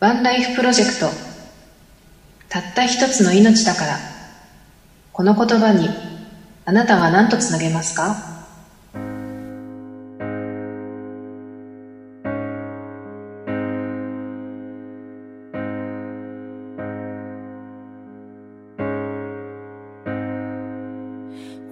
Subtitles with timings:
[0.00, 1.06] ワンライフプロジェクト。
[2.48, 3.98] たった一つの命だから。
[5.12, 5.88] この言葉に
[6.64, 8.14] あなたは何とつなげますか？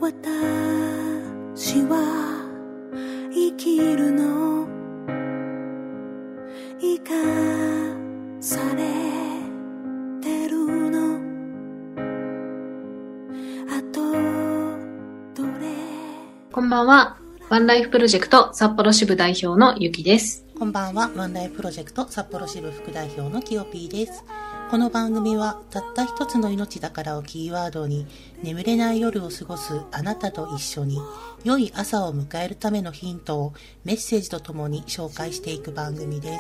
[0.01, 1.97] 私は
[3.33, 4.26] 生きるの
[16.77, 17.17] ばんは
[17.49, 24.25] ワンライフプロジェクト札幌支部代表のゆきですこんばんは、ワンライフプロジェクト札幌支部副代表のキヨピーです。
[24.71, 28.07] この番組は、たった一つの命だからをキーワードに、
[28.43, 30.99] 眠れない夜を過ごすあなたと一緒に、
[31.45, 33.53] 良い朝を迎えるためのヒントを
[33.85, 36.39] メッセージとともに紹介していく番組で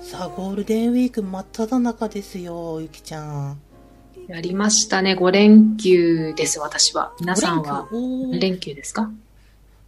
[0.00, 0.10] す。
[0.10, 3.71] さあ、ゴールデンウィーク真っ只中ですよ、ゆきちゃん。
[4.28, 9.10] やりましたね5連休です私は皆さんはおー連休ですか？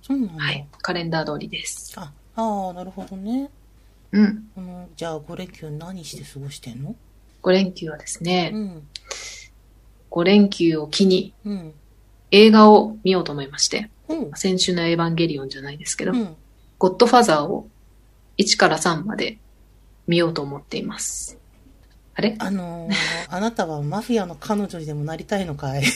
[0.02, 0.42] そうなんだ。
[0.42, 3.50] はいカレンダー通りですあ、ああ、なるほどね。
[4.12, 6.94] うんあのじゃあ、5連休何して過ごしてんの
[7.42, 8.88] ？5連休はですね、うん。
[10.10, 11.74] 5連休を機にうん。
[12.30, 14.30] 映画を見ようと思いまして、うん。
[14.34, 16.36] 先週のエヴァンゲリオンじゃないですけど、うん。
[16.78, 17.68] ゴッドファザーを
[18.38, 19.38] 1から3まで
[20.06, 21.38] 見ようと思っています。
[22.14, 22.36] あれ？
[22.38, 22.92] あのー、
[23.34, 25.84] あなたはマフィアの彼女にでもなりたいのかい？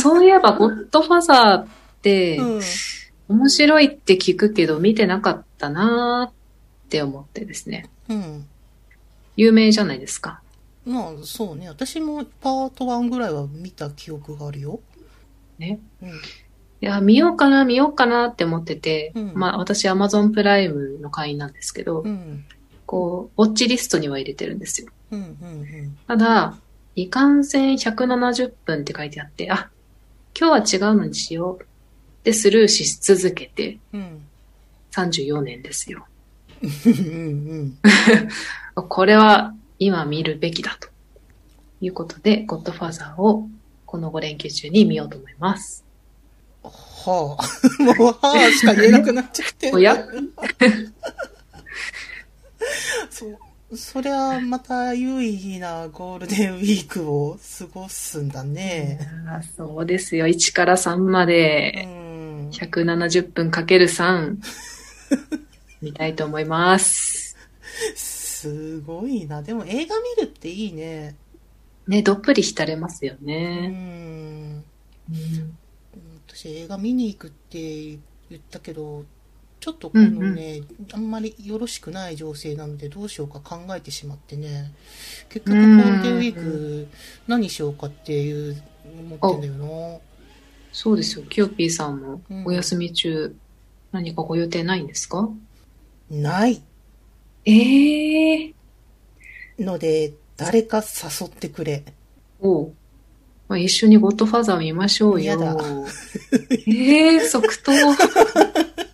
[0.00, 1.66] そういえばゴッドファザーっ
[2.02, 2.62] てうん。
[3.28, 6.34] 面白いって聞くけど見てなかったなーっ
[6.90, 7.88] て思ってですね。
[8.08, 8.46] うん。
[9.36, 10.42] 有名じゃないですか。
[10.84, 11.68] まあ、そうね。
[11.68, 14.80] 私もパート1ぐらいは見た記憶があるよ。
[15.58, 15.78] ね。
[16.02, 16.08] うん。
[16.10, 16.12] い
[16.80, 22.44] や、見ようかな、見ようかなって思ってて、うんまあ私 Amazon プライムの会員なんですけど、うん。
[22.92, 24.88] こう、ウォッチリストには入れてるんですよ。
[25.12, 25.20] うん。
[25.20, 25.98] うん。
[26.06, 26.58] ただ、
[26.94, 29.70] いかんせん170分って書いてあって、あ、
[30.38, 31.66] 今日は違うのにしようっ
[32.22, 34.26] てスルーし続けてうん。
[34.90, 36.04] 34年ですよ。
[36.62, 36.92] うん。
[36.92, 37.78] うん。
[38.90, 40.90] これは今見るべきだと
[41.80, 43.48] いうことで、ゴッドファザーを
[43.86, 45.82] この5連休中に見ようと思います。
[46.62, 47.46] はあ。
[47.82, 49.72] もう、はあしか言えなくなっちゃって。
[49.72, 49.96] おや
[53.10, 53.76] そう。
[53.76, 58.98] そりゃ、また有意義なゴールデンウィークを過ごすんだね。
[59.56, 60.26] そうですよ。
[60.26, 62.50] 1から3まうでん。
[62.50, 64.36] 170分かける3
[65.80, 67.34] 見たいと思います。
[67.94, 69.42] すごいな。
[69.42, 71.16] でも映画見るっていいね。
[71.86, 73.68] ね、どっぷり浸れますようね。
[73.68, 74.64] ん。
[75.10, 75.58] うん
[76.26, 77.98] 私映画見に行くって言
[78.36, 79.04] ったけど、
[79.62, 80.62] ちょっとこのね、
[80.92, 84.72] あんまりよろしくない情勢なのでどうしようか考えてしまってね。
[85.28, 86.88] 結局ゴールデンウィーク
[87.28, 88.60] 何しようかっていう
[89.20, 90.00] 思ってんだよ
[90.72, 91.24] そうですよ。
[91.26, 93.36] キヨピーさんもうんお休み中、
[93.92, 95.28] 何かご予定ないんですか？
[96.10, 96.40] な。
[96.40, 96.60] ない
[97.44, 98.54] ええ
[99.60, 101.84] ので、誰か誘ってくれ。
[102.40, 102.72] おう
[103.48, 105.32] まあ、一緒にゴッドファザー見ましょうよ。
[105.32, 105.56] やだ
[106.66, 107.70] ええ即答。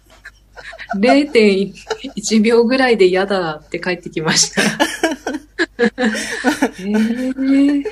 [0.96, 4.62] 0.1秒ぐらいで嫌だって帰ってきました。
[6.80, 7.84] え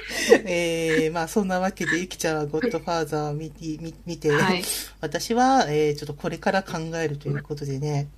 [0.44, 4.62] ええー、まあそんなわけで、ゆきちゃんはゴッドファーザーを見て、見見て、はい。
[5.00, 8.08] 私は、えー、ちょっとこれから考えるということでね、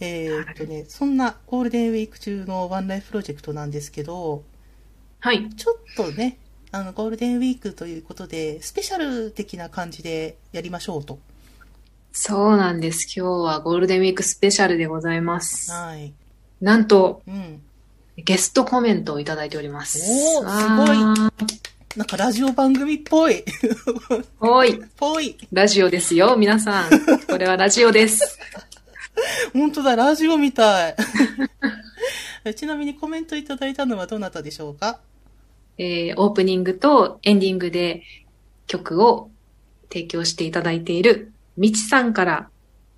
[0.00, 4.42] えーっとね、そんなゴールデンウィーク中のワンライフプロジェクトなんですけど、
[5.20, 5.48] はい。
[5.50, 6.38] ちょっとね、
[6.72, 11.20] あの、ゴールデンウィークということで、スペシャル的な感じでやりましょうと。
[12.12, 13.06] そうなんです。
[13.16, 15.72] 今日はゴールデンウィークスペシャルでございます。
[15.72, 16.12] はい。
[16.60, 17.62] なんと、うん。
[18.18, 20.00] ゲストコメントをいただいております。
[20.38, 23.42] おーわすなんかラジオ番組っぽい。
[24.40, 24.82] おい。
[24.96, 25.36] ぽい。
[25.52, 26.90] ラジオですよ、皆さん。
[27.26, 28.38] これはラジオです。
[29.54, 30.96] 本当だ、ラジオみたい。
[32.54, 35.00] ちなみにコメントいただいたのはどなたでしょうか？
[35.78, 38.02] えーオープニングとエンディングで
[38.66, 39.30] 曲を
[39.90, 42.48] 提供していただいているみちさんから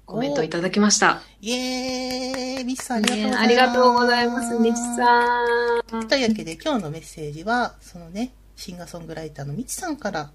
[0.06, 1.22] コメントいただきました。
[1.40, 3.32] イエーイミスさんありがとうございます。
[3.32, 6.08] ねありがとうございます、みちさん。
[6.08, 10.30] というわけで今日のメッセージは、そのね、シンガーソングライターのみちさんから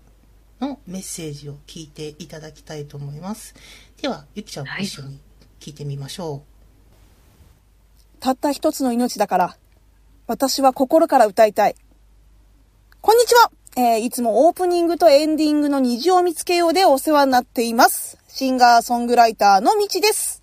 [0.60, 3.54] のメッセージを聞いていただきたいと思います。
[4.02, 5.20] では、ゆきちゃんも一緒に
[5.62, 6.44] 聞いてみましょ
[8.20, 9.58] たった一つの命だから、
[10.28, 11.76] 私は心から歌いたい。
[13.02, 13.50] こんにちは
[13.82, 18.18] えーいつもオープニングとエンディングの虹を見つけようでお世話になっています。
[18.28, 20.42] シンガーソングライターのみちです。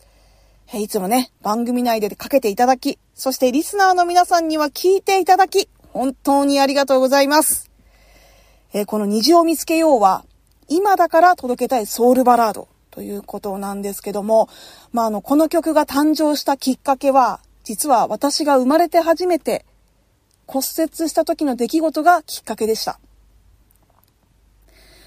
[0.73, 7.71] えいつもね、番組内でかけていただき、そしてリスナーの皆さんには聞いていただき、本当にありがとうございます。
[8.73, 10.25] えーこの虹を見つけようは、
[10.69, 14.49] 今だから届けたいソウルバラードということなんですけども、
[14.93, 19.67] まあ、あの、この曲が誕生したきっかけは、実は私が生まれて初めて
[20.47, 22.99] 骨折した時の出来事がきっかけでした。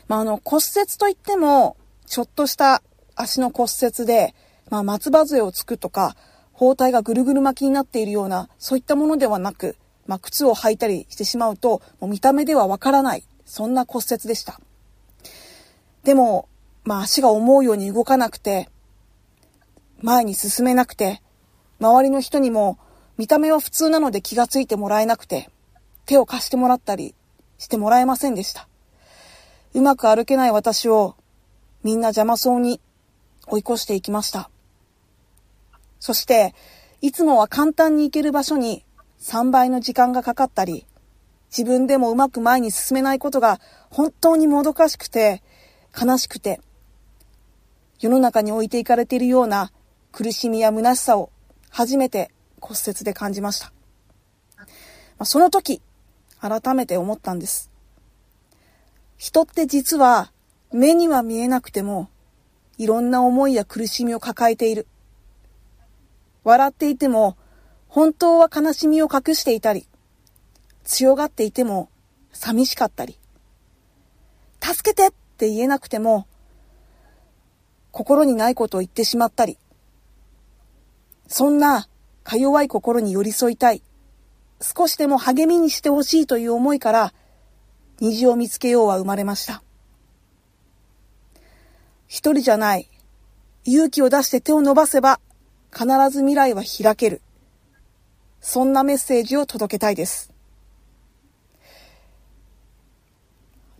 [0.09, 2.81] まあ、あの、骨折といっても、ちょっとした
[3.15, 4.33] 足の骨折で、
[4.69, 6.17] まあ、松葉杖をつくとか、
[6.51, 9.77] 包帯がぐるぐる巻きになっているような、そういったものではなく、
[10.07, 14.59] まあ、靴を履いたりしてしまうと、もう見た目ではわからない、そんな骨折でした。
[16.03, 16.49] でも、
[16.83, 18.67] まあ、足が思うように動かなくて、
[20.01, 21.21] 前に進めなくて、
[21.79, 22.79] 周りの人にも、
[23.17, 25.49] 見た目は普通なので気がついてもらえなくて、
[26.07, 27.13] 手を貸してもらったり
[27.59, 28.68] してもらえませんでした。
[29.73, 31.15] うまく歩けない私を、
[31.83, 32.81] みんな邪魔そうに
[33.47, 34.49] 追い越していきました。
[35.99, 36.55] そして、
[37.01, 38.83] いつもは簡単に行ける場所に
[39.21, 40.85] 3倍の時間がかかったり、
[41.49, 45.43] 自分でもうまく前に進めないことが本当にもどかしくて、
[45.99, 46.61] 悲しくて、
[47.99, 49.71] 世の中に置いていかれているような
[50.11, 51.31] 苦しみや虚しさを
[51.69, 53.71] 初めて骨折で感じました。
[54.57, 54.63] ま
[55.19, 55.81] あその時、
[56.39, 57.68] 改めて思ったんです。
[59.19, 60.31] 人って実は
[60.71, 62.09] 目には見えなくても
[62.77, 64.87] いろんな思いや苦しみを抱えている。
[66.45, 67.35] 笑っていても
[67.89, 69.89] 本当は悲しみを隠していたり、
[70.85, 71.89] 強がっていても
[72.31, 73.19] 寂しかったり、
[74.61, 76.25] 助けてって言えなくても
[77.91, 79.57] 心にないことを言ってしまったり、
[81.27, 81.89] そんな
[82.23, 83.83] か弱い心に寄り添いたい、
[84.61, 87.13] 少しでも励みにしてほしいという思いから、
[88.01, 89.61] 虹を見つけようは生まれました。
[92.07, 92.89] 一人じゃない。
[93.65, 95.19] 勇気を出して手を伸ばせば、
[95.71, 97.21] 必ず未来は開ける。
[98.41, 100.31] そんなメッセージを届けたいです。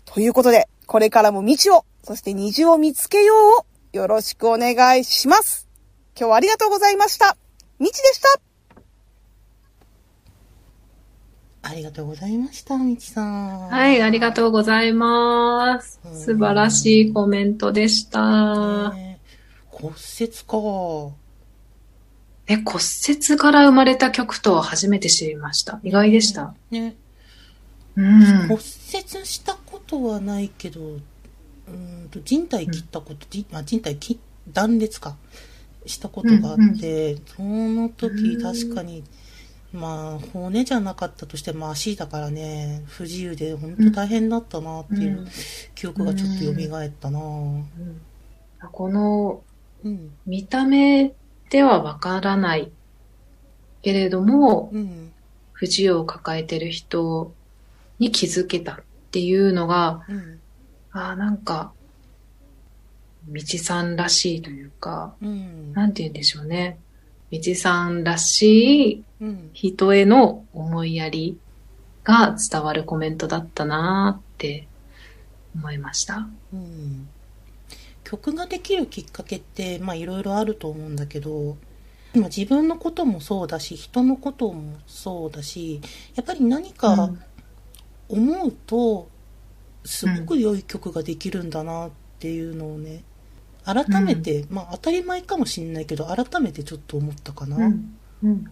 [0.06, 5.68] ということで、これからも道を、そして虹を見つけようをよろしくお願いします。
[6.16, 7.38] 今日はありがとうございました。
[7.80, 8.49] みちでした。
[11.62, 13.70] ありがとうございました、みちさん。
[13.70, 16.00] はい、ありがとうございます。
[16.06, 18.94] うん素晴らしいコメントでした。
[18.94, 19.20] ね
[19.70, 21.16] 骨折か。
[22.48, 25.80] え、骨折から生まれた曲とは初めて知りました。
[25.84, 26.54] 意外でした。
[26.72, 26.96] ね。
[27.96, 28.22] うん。
[28.48, 34.20] 骨折したことはないけど、うーんと人体切ったこと、じまあ、人体切
[34.52, 35.16] 断裂か
[35.86, 39.04] したことがあって、その時うん確かに、
[39.72, 45.28] まあ骨じゃなかったとしても足だからね不自由で本当大変だったなっていう
[45.76, 47.20] 記憶がちょっと蘇ったな。
[47.20, 48.02] うん。
[48.72, 49.44] この
[49.84, 50.12] うん。
[50.26, 51.14] 見た目
[51.50, 52.72] ではわからない
[53.82, 55.12] けれども、うん。
[55.54, 57.34] 不自由を抱えてる人
[58.00, 58.78] に気づけたっ
[59.12, 60.40] ていうのが、うん。
[60.92, 61.72] ああ、なんか、
[63.28, 65.74] 道さんらしいというか、うん。
[65.74, 66.80] なんて言うんでしょうね。
[67.32, 69.50] 道さんらしいうん。
[69.54, 71.38] 人への思いやり
[72.04, 74.68] が伝わるコメントだったなーって
[75.56, 76.28] 思いました。
[76.54, 77.10] うん。
[78.10, 81.58] 曲ができるきっかけってまあいろいろあると思うんだけど
[82.16, 85.80] まあ自分のこともそうだし人のこともそうだし
[86.16, 87.12] やっぱり何か
[88.08, 89.10] 思うと
[89.86, 93.04] すごく良い曲ができるんだなっていうのをね
[93.66, 97.58] 改めて、まあ当たり前かもしれないけど改めてちょっと思ったかな。
[97.58, 97.98] うん。
[98.24, 98.46] うん。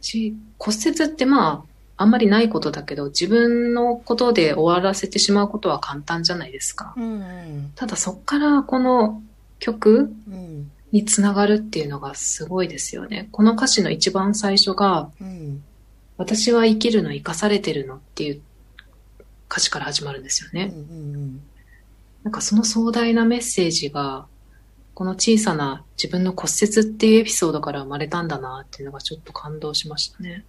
[0.00, 1.64] し、骨折ってま
[1.96, 6.94] あ、あんまりないことだけど、自分のことで終わらせてしまうことは簡単じゃないですか。
[6.96, 9.22] うんうんただそっからこの
[9.58, 13.28] 曲うんにつながるっていうのがすごいですよね。
[13.30, 15.62] この歌詞の一番最初が、うん
[16.16, 18.40] 私は生きるの生かされてるのっていう
[19.48, 20.66] 歌詞から始まるんですようんうね。
[20.66, 21.40] ん
[22.24, 24.26] なんかその壮大なメッセージが、
[24.94, 30.44] この小さな自分の骨折っていうエピソードから生まれたんだなっていうのがちょっと感動しましたね。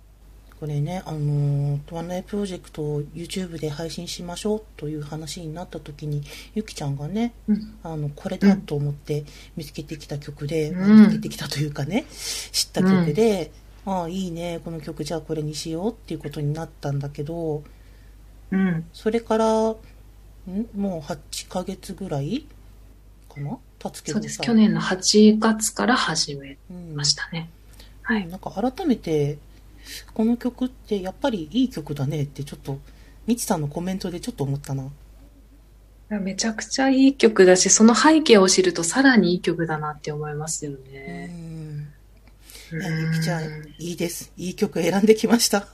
[0.59, 6.21] これね、あのー、ワンナイプロジェクトを YouTube で配信しましょうという話になった時に、
[6.53, 7.75] ゆきちゃんがね、うん。
[7.81, 9.23] あの、これだと思って
[9.55, 13.51] 見つけてきた曲で、うんまあ見つけてきたというかね、知った曲で、
[13.85, 17.63] ああ、いいね、この曲じゃあこれにしようっていうことになったんだけど、
[18.51, 18.85] うん。
[18.91, 19.75] それから、ん
[20.75, 22.45] もう8ヶ月ぐらい？
[23.33, 23.57] かな？
[23.79, 24.35] 経つけどそうです。
[24.35, 27.49] さ去年の8月から始めうんましたね。
[28.01, 28.27] はい。
[28.27, 29.37] なんか改めて、
[30.13, 32.79] この曲ってやっぱりいい曲だねってちょっと、
[33.27, 34.89] みちさんのコメントでちょっと思ったな。
[36.19, 41.27] めちゃくちゃいい曲だし、その背景を知るとさらにいい曲だなって思いますようね。
[41.27, 41.48] ん。
[42.71, 43.43] いや、ゆきちゃん、
[43.79, 44.31] いいです。
[44.37, 45.67] いい曲選んできました。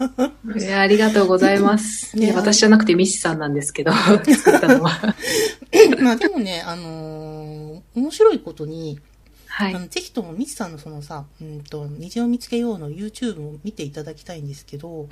[0.57, 2.15] いや、ありがとうございます。
[2.19, 3.91] ね私じゃなくてミシさんなんですけど、
[4.23, 5.15] 作ったのは。
[5.99, 8.99] まあでもね、あのー面白いことに、
[9.47, 9.75] はい。
[9.75, 15.09] あのぜひともミチさんのそのさ、うんと、虹を見つけようの YouTube を見ていただきたいんですけど、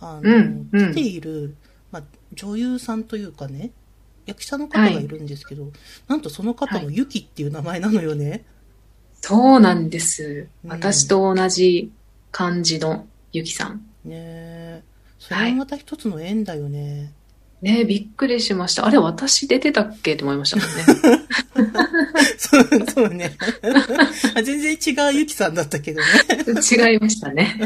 [0.00, 1.54] あの、うんうん出ている、
[1.90, 2.02] まあ、
[2.34, 3.70] 女優さんというかね、
[4.26, 5.72] 役者の方がいるんですけど、
[6.08, 8.44] なんとその方もユキっていう名前なのよね。
[9.22, 10.48] そうなんです。
[10.64, 11.90] うん私と同じ
[12.30, 13.76] 漢字のゆきさん。
[14.04, 14.82] ねえ。
[15.18, 17.12] それもまた一つの縁だよね。
[17.62, 18.84] ねびっくりしました。
[18.84, 20.14] あれ、私出てたっけ？
[20.14, 21.22] って思いましたもんね。
[22.36, 23.36] そう、そうね。
[24.34, 26.06] あ全然違うユキさんだったけどね。
[26.92, 27.56] 違いましたね。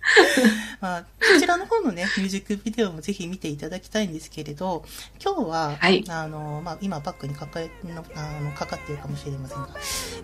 [0.80, 4.84] まあ、こちらの方のね、ミュージックビデオもぜひ見ていただきたいんですけれど、
[5.22, 9.68] 今日は、はいあの、まあ、今バックにかかのあのかかっているかもしれませんが、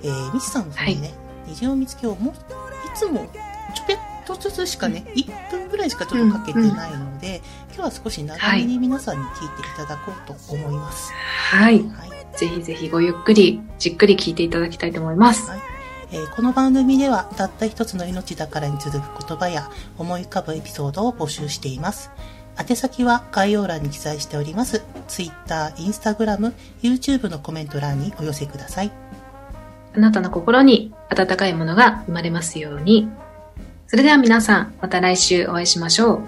[0.03, 1.15] えー、ミチさんの方にね、
[1.49, 2.37] 虹を見つけよう、もう、い
[2.97, 3.27] つも、
[3.75, 7.43] ちょぺっとずつしかね、1分ぐらいしかちょっとかけてないので、
[7.75, 11.13] 今日は少し長めに皆さんに聞いていただこうと思います。
[11.13, 11.81] はい。
[11.81, 12.37] はい。
[12.37, 15.51] ぜひぜひごゆっくり、じっくり聞いていただきたいと思います。
[15.51, 15.76] はい
[16.13, 22.11] えーこの番組ではたった一つの命だからに続く言葉や思い浮かぶエピソードを募集しています。
[22.59, 24.83] 宛先は概要欄に記載しております。
[25.09, 28.93] Twitter、Instagram、YouTube のコメント欄にお寄せください。
[29.95, 33.09] あなたの心に温かいものが生まれますように。
[33.89, 36.21] それでは皆さん、また来週お会いしましょう。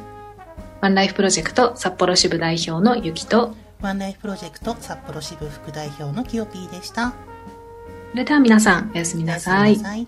[0.80, 7.14] ワンライフプロジェクト札幌支部代表のゆきと、ワンライフプロジェクト札幌支部副代表のキヨピーでした。
[8.11, 9.77] それでは皆さん、おやすみなさい。
[9.77, 10.07] 閉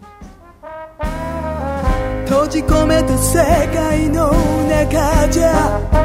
[2.49, 3.37] じ込めた世
[3.75, 4.33] 界の
[4.69, 6.00] 中じゃ